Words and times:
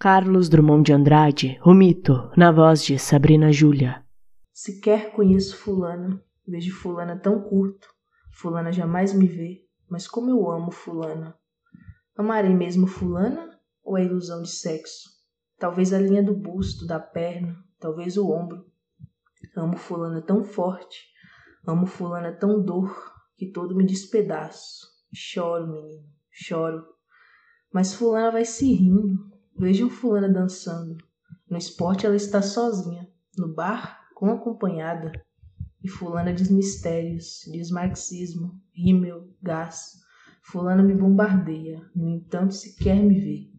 Carlos 0.00 0.48
Drummond 0.48 0.84
de 0.84 0.92
Andrade, 0.92 1.60
o 1.64 1.74
mito, 1.74 2.30
na 2.36 2.52
voz 2.52 2.84
de 2.84 2.96
Sabrina 3.00 3.50
Júlia. 3.50 4.06
Sequer 4.52 5.10
conheço 5.10 5.56
fulana, 5.56 6.22
vejo 6.46 6.72
fulana 6.72 7.18
tão 7.18 7.42
curto, 7.42 7.88
fulana 8.32 8.70
jamais 8.70 9.12
me 9.12 9.26
vê, 9.26 9.64
mas 9.90 10.06
como 10.06 10.30
eu 10.30 10.48
amo 10.48 10.70
fulana. 10.70 11.36
Amarei 12.16 12.54
mesmo 12.54 12.86
fulana 12.86 13.58
ou 13.82 13.98
é 13.98 14.04
ilusão 14.04 14.40
de 14.42 14.50
sexo? 14.50 15.08
Talvez 15.58 15.92
a 15.92 15.98
linha 15.98 16.22
do 16.22 16.32
busto, 16.32 16.86
da 16.86 17.00
perna, 17.00 17.56
talvez 17.80 18.16
o 18.16 18.30
ombro. 18.30 18.70
Amo 19.56 19.76
fulana 19.76 20.22
tão 20.22 20.44
forte, 20.44 21.08
amo 21.66 21.86
fulana 21.86 22.30
tão 22.30 22.62
dor, 22.62 22.94
que 23.36 23.50
todo 23.50 23.74
me 23.74 23.84
despedaço. 23.84 24.86
Choro, 25.12 25.66
menino, 25.66 26.06
choro. 26.30 26.86
Mas 27.72 27.94
fulana 27.94 28.30
vai 28.30 28.44
se 28.44 28.72
rindo, 28.72 29.37
Vejam 29.58 29.90
fulana 29.90 30.28
dançando. 30.28 30.96
No 31.50 31.56
esporte 31.56 32.06
ela 32.06 32.14
está 32.14 32.40
sozinha. 32.40 33.10
No 33.36 33.52
bar, 33.52 34.08
com 34.14 34.30
acompanhada. 34.30 35.10
E 35.82 35.88
fulana 35.88 36.32
diz 36.32 36.48
mistérios, 36.48 37.42
diz 37.50 37.70
marxismo, 37.70 38.60
rímel, 38.72 39.28
gás. 39.42 39.98
Fulana 40.42 40.82
me 40.82 40.94
bombardeia, 40.94 41.84
no 41.94 42.08
entanto 42.08 42.54
sequer 42.54 43.02
me 43.02 43.18
vê. 43.18 43.50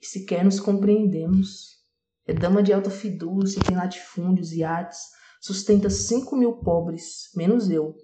E 0.00 0.06
sequer 0.06 0.44
nos 0.44 0.58
compreendemos. 0.58 1.82
É 2.26 2.32
dama 2.32 2.62
de 2.62 2.72
alta 2.72 2.90
fidúcia, 2.90 3.62
tem 3.62 3.76
latifúndios, 3.76 4.52
iates, 4.52 4.98
sustenta 5.40 5.90
cinco 5.90 6.36
mil 6.36 6.54
pobres, 6.54 7.30
menos 7.36 7.68
eu, 7.68 7.94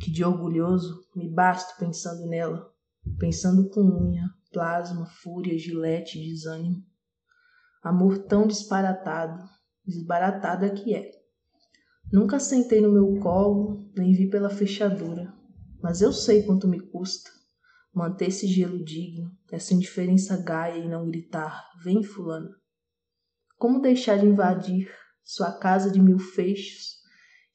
que 0.00 0.10
de 0.10 0.24
orgulhoso 0.24 1.06
me 1.16 1.32
basto 1.32 1.78
pensando 1.78 2.26
nela, 2.26 2.70
pensando 3.18 3.68
com 3.70 3.80
unha, 3.80 4.28
plasma, 4.54 5.04
fúria, 5.04 5.58
gilete, 5.58 6.18
desânimo. 6.18 6.82
Amor 7.82 8.18
tão 8.26 8.46
disparatado, 8.46 9.44
desbaratada 9.84 10.70
que 10.70 10.94
é. 10.94 11.10
Nunca 12.10 12.38
sentei 12.38 12.80
no 12.80 12.92
meu 12.92 13.20
colo, 13.20 13.90
nem 13.94 14.14
vi 14.14 14.30
pela 14.30 14.48
fechadura, 14.48 15.34
mas 15.82 16.00
eu 16.00 16.12
sei 16.12 16.44
quanto 16.44 16.68
me 16.68 16.80
custa 16.80 17.28
manter 17.92 18.28
esse 18.28 18.46
gelo 18.46 18.82
digno, 18.82 19.30
essa 19.50 19.74
indiferença 19.74 20.40
gaia 20.42 20.78
e 20.78 20.88
não 20.88 21.06
gritar: 21.06 21.62
Vem, 21.82 22.02
Fulana. 22.02 22.50
Como 23.56 23.82
deixar 23.82 24.18
de 24.18 24.26
invadir 24.26 24.88
sua 25.22 25.52
casa 25.52 25.90
de 25.90 26.00
mil 26.00 26.18
fechos 26.18 26.94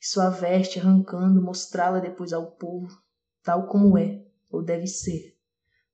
e 0.02 0.06
sua 0.06 0.30
veste 0.30 0.80
arrancando, 0.80 1.42
mostrá-la 1.42 2.00
depois 2.00 2.34
ao 2.34 2.56
povo, 2.56 2.90
tal 3.44 3.68
como 3.68 3.98
é, 3.98 4.26
ou 4.50 4.64
deve 4.64 4.88
ser, 4.88 5.38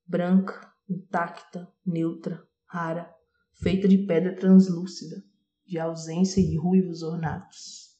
branca, 0.05 0.74
intacta, 0.89 1.71
neutra, 1.85 2.45
rara, 2.65 3.13
feita 3.61 3.87
de 3.87 3.99
pedra 4.05 4.35
translúcida, 4.35 5.23
de 5.65 5.79
ausência 5.79 6.39
e 6.39 6.57
ruivos 6.57 7.01
ornatos. 7.01 7.95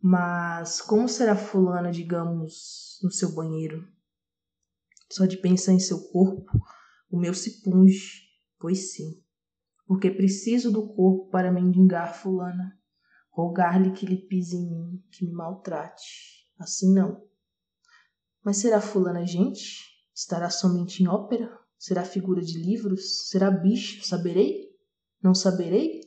Mas 0.00 0.80
como 0.80 1.08
será 1.08 1.34
fulana, 1.34 1.90
digamos, 1.90 2.98
no 3.02 3.10
seu 3.10 3.34
banheiro? 3.34 3.86
Só 5.10 5.26
de 5.26 5.36
pensar 5.38 5.72
em 5.72 5.80
seu 5.80 6.08
corpo, 6.10 6.44
o 7.10 7.18
meu 7.18 7.32
se 7.34 7.62
punge, 7.62 8.22
pois 8.58 8.92
sim, 8.92 9.22
porque 9.86 10.10
preciso 10.10 10.70
do 10.70 10.86
corpo 10.94 11.30
para 11.30 11.50
mendigar 11.50 12.14
fulana, 12.14 12.78
rogar-lhe 13.30 13.92
que 13.92 14.04
lhe 14.04 14.18
pise 14.18 14.56
em 14.56 14.68
mim, 14.68 15.04
que 15.10 15.24
me 15.24 15.32
maltrate. 15.32 16.46
Assim 16.58 16.92
não. 16.92 17.26
Mas 18.44 18.58
será 18.58 18.80
fulana 18.80 19.24
gente? 19.24 19.86
Estará 20.14 20.50
somente 20.50 21.02
em 21.02 21.08
ópera? 21.08 21.58
Será 21.78 22.04
figura 22.04 22.42
de 22.42 22.58
livros? 22.58 23.28
Será 23.28 23.52
bicho? 23.52 24.04
Saberei? 24.04 24.68
Não 25.22 25.32
saberei? 25.32 26.00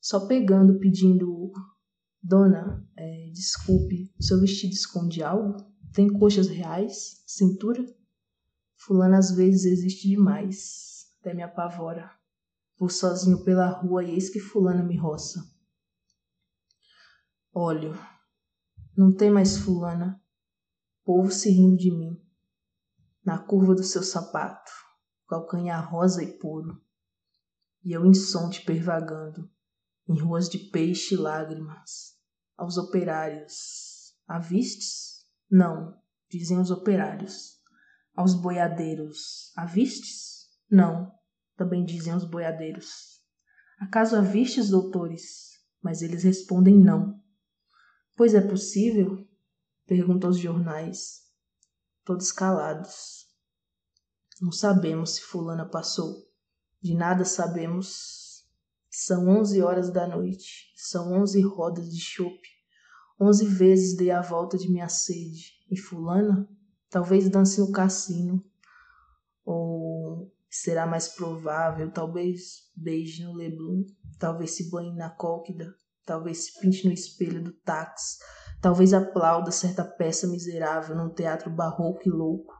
Só 0.00 0.26
pegando, 0.26 0.80
pedindo. 0.80 1.52
Dona, 2.20 2.84
é, 2.96 3.30
desculpe, 3.32 4.12
seu 4.20 4.40
vestido 4.40 4.72
esconde 4.72 5.22
algo? 5.22 5.56
Tem 5.92 6.08
coxas 6.08 6.48
reais? 6.48 7.22
Cintura? 7.24 7.84
Fulana 8.76 9.18
às 9.18 9.30
vezes 9.30 9.64
existe 9.64 10.08
demais, 10.08 11.06
até 11.20 11.32
me 11.32 11.42
apavora. 11.42 12.10
Vou 12.76 12.88
sozinho 12.88 13.44
pela 13.44 13.68
rua 13.68 14.04
e 14.04 14.10
eis 14.10 14.28
que 14.28 14.40
fulana 14.40 14.82
me 14.82 14.96
roça. 14.96 15.40
Olho, 17.52 17.94
não 18.96 19.14
tem 19.14 19.30
mais 19.30 19.56
fulana, 19.58 20.20
povo 21.04 21.30
se 21.30 21.50
rindo 21.50 21.76
de 21.76 21.90
mim, 21.90 22.20
na 23.24 23.38
curva 23.38 23.74
do 23.74 23.82
seu 23.82 24.02
sapato 24.02 24.87
calcanhar 25.28 25.90
rosa 25.90 26.22
e 26.22 26.38
puro, 26.38 26.82
e 27.84 27.92
eu 27.92 28.06
insonte 28.06 28.64
pervagando 28.64 29.50
em 30.08 30.18
ruas 30.18 30.48
de 30.48 30.58
peixe 30.58 31.14
e 31.14 31.18
lágrimas, 31.18 32.16
aos 32.56 32.78
operários. 32.78 34.16
Avistes? 34.26 35.26
Não, 35.50 35.96
dizem 36.28 36.58
os 36.58 36.70
operários. 36.70 37.58
Aos 38.14 38.34
boiadeiros. 38.34 39.52
Avistes? 39.54 40.48
Não, 40.70 41.12
também 41.56 41.84
dizem 41.84 42.14
os 42.14 42.24
boiadeiros. 42.24 43.22
Acaso 43.78 44.16
avistes, 44.16 44.70
doutores? 44.70 45.52
Mas 45.80 46.02
eles 46.02 46.24
respondem 46.24 46.76
não. 46.76 47.22
Pois 48.16 48.34
é 48.34 48.40
possível? 48.40 49.26
Perguntam 49.86 50.30
os 50.30 50.38
jornais, 50.38 51.22
todos 52.04 52.32
calados. 52.32 53.17
Não 54.40 54.52
sabemos 54.52 55.16
se 55.16 55.22
fulana 55.22 55.68
passou. 55.68 56.24
De 56.80 56.94
nada 56.94 57.24
sabemos. 57.24 58.46
São 58.88 59.28
onze 59.28 59.60
horas 59.60 59.90
da 59.90 60.06
noite. 60.06 60.72
São 60.76 61.12
onze 61.12 61.42
rodas 61.42 61.90
de 61.90 62.00
chope. 62.00 62.48
Onze 63.20 63.44
vezes 63.44 63.96
dei 63.96 64.12
a 64.12 64.22
volta 64.22 64.56
de 64.56 64.70
minha 64.70 64.88
sede. 64.88 65.54
E 65.68 65.76
fulana? 65.76 66.48
Talvez 66.88 67.28
dance 67.28 67.60
no 67.60 67.72
cassino. 67.72 68.44
Ou 69.44 70.32
será 70.48 70.86
mais 70.86 71.08
provável, 71.08 71.90
talvez 71.90 72.70
beije 72.76 73.24
no 73.24 73.34
Leblon. 73.34 73.84
Talvez 74.20 74.52
se 74.52 74.70
banhe 74.70 74.94
na 74.94 75.10
cóquida. 75.10 75.74
Talvez 76.04 76.44
se 76.44 76.60
pinte 76.60 76.86
no 76.86 76.92
espelho 76.92 77.42
do 77.42 77.52
táxi. 77.52 78.18
Talvez 78.62 78.94
aplauda 78.94 79.50
certa 79.50 79.84
peça 79.84 80.28
miserável 80.28 80.96
num 80.96 81.12
teatro 81.12 81.50
barroco 81.50 82.02
e 82.06 82.10
louco 82.10 82.58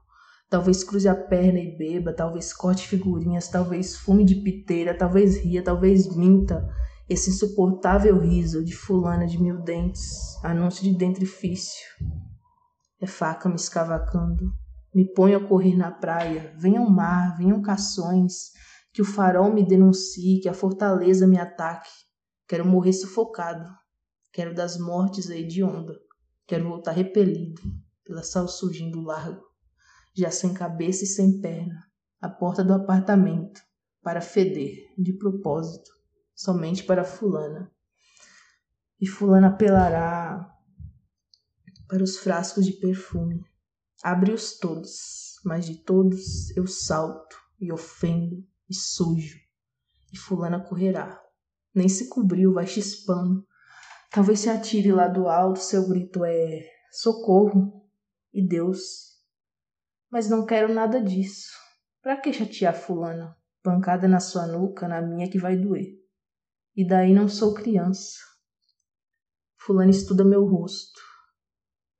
Talvez 0.50 0.82
cruze 0.82 1.06
a 1.06 1.14
perna 1.14 1.58
e 1.58 1.76
beba, 1.76 2.10
talvez 2.10 2.54
corte 2.54 2.88
figurinhas, 2.88 3.48
talvez 3.48 3.96
fume 3.96 4.24
de 4.24 4.36
piteira, 4.36 4.96
talvez 4.96 5.36
ria, 5.36 5.62
talvez 5.62 6.08
minta. 6.16 6.66
Esse 7.06 7.28
insuportável 7.28 8.18
riso 8.18 8.64
de 8.64 8.74
fulana 8.74 9.26
de 9.26 9.40
mil 9.40 9.60
dentes, 9.60 10.42
anúncio 10.42 10.82
de 10.84 10.96
dentrifício. 10.96 11.86
É 12.98 13.06
faca 13.06 13.46
me 13.46 13.56
escavacando. 13.56 14.50
Me 14.94 15.04
ponho 15.12 15.36
a 15.36 15.46
correr 15.46 15.76
na 15.76 15.90
praia. 15.90 16.54
Venham 16.58 16.88
mar, 16.88 17.36
venham 17.36 17.60
cações. 17.60 18.50
Que 18.90 19.02
o 19.02 19.04
farol 19.04 19.52
me 19.52 19.62
denuncie, 19.62 20.40
que 20.40 20.48
a 20.48 20.54
fortaleza 20.54 21.26
me 21.26 21.38
ataque. 21.38 21.90
Quero 22.48 22.66
morrer 22.66 22.94
sufocado. 22.94 23.68
Quero 24.32 24.54
das 24.54 24.78
mortes 24.78 25.28
hedionda. 25.28 25.94
Quero 26.46 26.66
voltar 26.66 26.92
repelido 26.92 27.60
pela 28.02 28.22
sal 28.22 28.48
surgindo 28.48 29.02
largo 29.02 29.47
já 30.14 30.30
sem 30.30 30.52
cabeça 30.52 31.04
e 31.04 31.06
sem 31.06 31.40
perna, 31.40 31.84
à 32.20 32.28
porta 32.28 32.64
do 32.64 32.72
apartamento, 32.72 33.60
para 34.02 34.20
feder, 34.20 34.74
de 34.96 35.12
propósito, 35.12 35.90
somente 36.34 36.84
para 36.84 37.04
Fulana. 37.04 37.70
E 39.00 39.06
Fulana 39.06 39.48
apelará 39.48 40.50
para 41.86 42.02
os 42.02 42.18
frascos 42.18 42.66
de 42.66 42.72
perfume. 42.72 43.44
Abre-os 44.02 44.58
todos, 44.58 45.34
mas 45.44 45.66
de 45.66 45.82
todos 45.82 46.54
eu 46.56 46.66
salto 46.66 47.36
e 47.60 47.72
ofendo 47.72 48.44
e 48.68 48.74
sujo. 48.74 49.38
E 50.12 50.18
Fulana 50.18 50.60
correrá. 50.60 51.20
Nem 51.74 51.88
se 51.88 52.08
cobriu, 52.08 52.52
vai 52.52 52.66
chispando. 52.66 53.46
Talvez 54.10 54.40
se 54.40 54.48
atire 54.48 54.92
lá 54.92 55.06
do 55.06 55.28
alto, 55.28 55.60
seu 55.60 55.88
grito 55.88 56.24
é 56.24 56.66
socorro. 56.92 57.86
E 58.32 58.46
Deus 58.46 59.07
mas 60.10 60.28
não 60.28 60.46
quero 60.46 60.72
nada 60.72 61.00
disso. 61.00 61.52
Pra 62.00 62.16
que 62.16 62.32
chatear 62.32 62.74
fulana? 62.74 63.36
Pancada 63.62 64.08
na 64.08 64.20
sua 64.20 64.46
nuca, 64.46 64.88
na 64.88 65.02
minha 65.02 65.28
que 65.28 65.38
vai 65.38 65.56
doer. 65.56 65.98
E 66.74 66.86
daí 66.86 67.12
não 67.12 67.28
sou 67.28 67.54
criança. 67.54 68.18
Fulano 69.56 69.90
estuda 69.90 70.24
meu 70.24 70.46
rosto. 70.46 71.00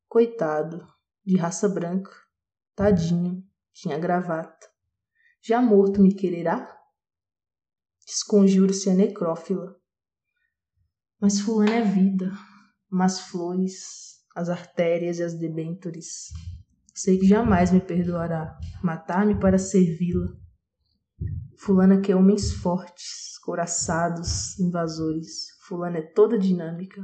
Coitado, 0.08 0.86
de 1.24 1.36
raça 1.36 1.68
branca, 1.68 2.10
tadinho, 2.74 3.44
tinha 3.72 3.98
gravata. 3.98 4.66
Já 5.42 5.60
morto 5.60 6.00
me 6.00 6.14
quererá? 6.14 6.74
Desconjuro-se 8.06 8.88
a 8.88 8.94
necrófila. 8.94 9.78
Mas 11.20 11.40
fulano 11.40 11.72
é 11.72 11.82
vida, 11.82 12.32
umas 12.90 13.20
flores, 13.20 14.24
as 14.34 14.48
artérias 14.48 15.18
e 15.18 15.24
as 15.24 15.34
debentures. 15.34 16.28
Sei 16.98 17.16
que 17.16 17.28
jamais 17.28 17.70
me 17.70 17.80
perdoará 17.80 18.58
matar-me 18.82 19.38
para 19.38 19.56
servi-la. 19.56 20.36
Fulana 21.56 22.00
quer 22.00 22.16
homens 22.16 22.50
fortes, 22.52 23.38
couraçados, 23.44 24.58
invasores. 24.58 25.46
Fulana 25.68 25.98
é 25.98 26.02
toda 26.02 26.36
dinâmica. 26.36 27.00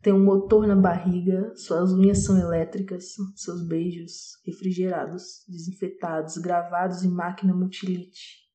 Tem 0.00 0.12
um 0.12 0.24
motor 0.24 0.64
na 0.68 0.76
barriga, 0.76 1.52
suas 1.56 1.92
unhas 1.92 2.24
são 2.24 2.38
elétricas, 2.38 3.16
seus 3.34 3.66
beijos 3.66 4.40
refrigerados, 4.46 5.44
desinfetados, 5.48 6.38
gravados 6.38 7.02
em 7.02 7.10
máquina 7.10 7.52
multilite. 7.52 8.48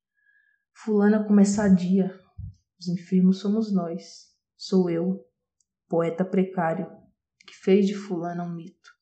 Fulana 0.74 1.22
começadia. 1.28 2.18
Os 2.80 2.88
enfermos 2.88 3.40
somos 3.40 3.74
nós. 3.74 4.28
Sou 4.56 4.90
eu, 4.90 5.19
poeta 5.90 6.24
precário, 6.24 6.90
que 7.45 7.54
fez 7.54 7.86
de 7.86 7.94
fulana 7.94 8.45
um 8.45 8.56
mito. 8.56 8.97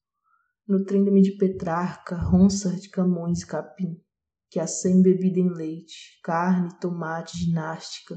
Nutrindo-me 0.68 1.22
de 1.22 1.38
Petrarca, 1.38 2.16
Ronsard 2.16 2.90
Camões 2.90 3.42
e 3.42 3.46
Capim, 3.46 4.02
que 4.50 4.60
acém 4.60 5.02
bebida 5.02 5.40
em 5.40 5.54
leite, 5.54 6.20
carne, 6.24 6.70
tomate, 6.80 7.38
ginástica, 7.38 8.16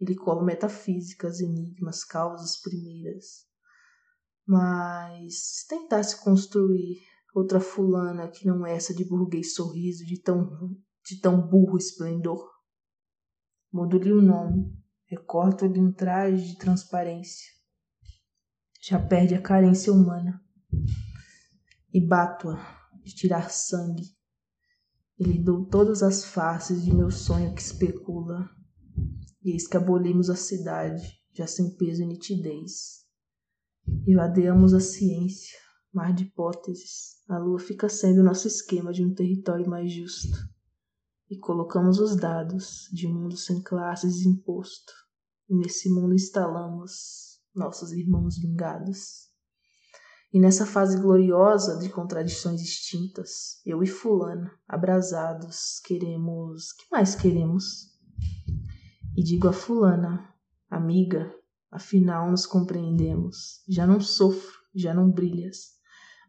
e 0.00 0.04
lhe 0.04 0.14
colo 0.14 0.44
metafísicas, 0.44 1.40
enigmas, 1.40 2.04
causas 2.04 2.60
primeiras. 2.60 3.46
Mas 4.46 5.34
se 5.38 5.68
tentasse 5.68 6.22
construir 6.22 7.00
outra 7.34 7.60
fulana 7.60 8.28
que 8.28 8.46
não 8.46 8.66
essa 8.66 8.94
de 8.94 9.04
burguês 9.04 9.54
sorriso, 9.54 10.04
de 10.04 10.20
tão, 10.20 10.76
de 11.04 11.20
tão 11.20 11.40
burro 11.48 11.76
esplendor, 11.76 12.46
mudo-lhe 13.72 14.12
o 14.12 14.22
nome, 14.22 14.72
recorto-lhe 15.06 15.80
um 15.80 15.92
traje 15.92 16.46
de 16.46 16.58
transparência, 16.58 17.52
já 18.82 18.98
perde 18.98 19.34
a 19.34 19.40
carência 19.40 19.92
humana. 19.92 20.42
E 21.92 22.00
bato-a 22.00 22.56
de 23.02 23.14
tirar 23.14 23.50
sangue. 23.50 24.02
E 25.18 25.24
lhe 25.24 25.42
dou 25.42 25.64
todas 25.66 26.02
as 26.02 26.24
faces 26.24 26.84
de 26.84 26.94
meu 26.94 27.10
sonho 27.10 27.54
que 27.54 27.62
especula. 27.62 28.50
E 29.42 29.52
eis 29.52 29.68
a 30.28 30.36
cidade, 30.36 31.20
já 31.32 31.46
sem 31.46 31.74
peso 31.76 32.02
e 32.02 32.06
nitidez. 32.06 33.06
E 34.06 34.14
vadeamos 34.14 34.74
a 34.74 34.80
ciência, 34.80 35.56
mar 35.92 36.12
de 36.12 36.24
hipóteses. 36.24 37.22
A 37.28 37.38
lua 37.38 37.58
fica 37.58 37.88
sendo 37.88 38.22
nosso 38.22 38.48
esquema 38.48 38.92
de 38.92 39.04
um 39.04 39.14
território 39.14 39.68
mais 39.68 39.92
justo. 39.92 40.36
E 41.30 41.38
colocamos 41.38 41.98
os 41.98 42.16
dados 42.16 42.88
de 42.92 43.06
um 43.06 43.14
mundo 43.14 43.36
sem 43.36 43.62
classes 43.62 44.22
e 44.22 44.28
imposto. 44.28 44.92
E 45.48 45.56
nesse 45.56 45.88
mundo 45.88 46.14
instalamos 46.14 47.40
nossos 47.54 47.92
irmãos 47.92 48.38
vingados. 48.38 49.25
E 50.36 50.38
nessa 50.38 50.66
fase 50.66 51.00
gloriosa 51.00 51.78
de 51.78 51.88
contradições 51.88 52.60
extintas, 52.60 53.58
eu 53.64 53.82
e 53.82 53.86
Fulana, 53.86 54.52
abrasados, 54.68 55.80
queremos. 55.82 56.72
que 56.72 56.84
mais 56.92 57.14
queremos? 57.14 57.98
E 59.16 59.22
digo 59.22 59.48
a 59.48 59.52
Fulana, 59.54 60.28
amiga, 60.68 61.34
afinal 61.70 62.30
nos 62.30 62.44
compreendemos. 62.44 63.62
Já 63.66 63.86
não 63.86 63.98
sofro, 63.98 64.58
já 64.74 64.92
não 64.92 65.10
brilhas, 65.10 65.70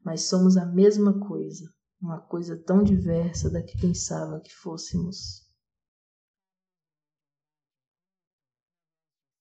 mas 0.06 0.30
somos 0.30 0.56
a 0.56 0.66
mesma 0.66 1.20
coisa, 1.28 1.70
uma 2.02 2.22
coisa 2.22 2.56
tão 2.56 2.82
diversa 2.84 3.50
da 3.50 3.62
que 3.62 3.78
pensava 3.78 4.40
que 4.40 4.56
fôssemos. 4.56 5.46